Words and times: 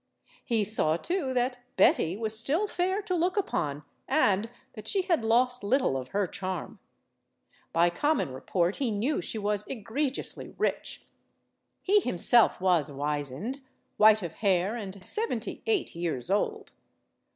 He 0.43 0.63
saw, 0.63 0.97
too, 0.97 1.31
that 1.35 1.59
Betty 1.77 2.17
was 2.17 2.35
still 2.35 2.65
fair 2.65 3.03
to 3.03 3.13
look 3.13 3.37
upon 3.37 3.83
and 4.07 4.49
that 4.73 4.87
she 4.87 5.03
had 5.03 5.23
lost 5.23 5.63
little 5.63 5.95
of 5.95 6.07
her 6.07 6.25
charm. 6.25 6.79
By 7.71 7.91
common 7.91 8.33
report 8.33 8.77
he 8.77 8.89
knew 8.89 9.21
she 9.21 9.37
was 9.37 9.67
egregiously 9.67 10.55
rich. 10.57 11.05
He 11.83 11.99
himself 11.99 12.59
was 12.59 12.91
wizened, 12.91 13.61
white 13.97 14.23
of 14.23 14.33
hair, 14.41 14.75
and 14.75 15.05
seventy 15.05 15.61
eight 15.67 15.95
years 15.95 16.31
old. 16.31 16.71